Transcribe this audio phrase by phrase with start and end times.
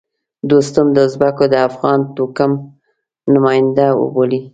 [0.49, 2.51] دوستم د ازبکو د افغان توکم
[3.33, 4.41] نماینده وبولي.